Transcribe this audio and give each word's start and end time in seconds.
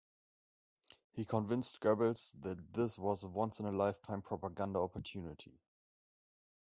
He 1.11 1.25
convinced 1.25 1.79
Goebbels 1.79 2.33
that 2.41 2.73
this 2.73 2.97
was 2.97 3.23
a 3.23 3.27
once 3.27 3.59
in 3.59 3.67
a 3.67 3.71
lifetime 3.71 4.23
propaganda 4.23 4.79
opportunity. 4.79 5.53